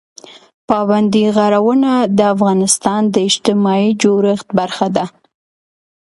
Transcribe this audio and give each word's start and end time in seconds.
پابندی 0.69 1.25
غرونه 1.37 1.91
د 2.17 2.19
افغانستان 2.35 3.01
د 3.09 3.15
اجتماعي 3.29 3.89
جوړښت 4.03 4.47
برخه 4.59 4.87
ده. 4.95 5.05